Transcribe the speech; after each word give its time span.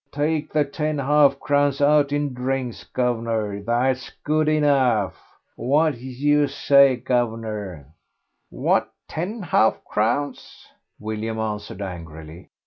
"Take 0.11 0.51
the 0.51 0.65
ten 0.65 0.97
half 0.97 1.39
crowns 1.39 1.79
out 1.79 2.11
in 2.11 2.33
drinks, 2.33 2.83
guv'nor, 2.85 3.61
that's 3.63 4.09
good 4.23 4.49
enough. 4.49 5.15
What 5.55 5.93
do 5.93 5.99
you 5.99 6.47
say, 6.47 6.95
guv'nor?" 6.95 7.85
"What, 8.49 8.91
ten 9.07 9.43
half 9.43 9.83
crowns?" 9.85 10.65
William 10.99 11.37
answered 11.37 11.83
angrily. 11.83 12.49